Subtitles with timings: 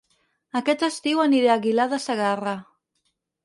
[0.59, 2.59] Aquest estiu aniré a Aguilar de Segarra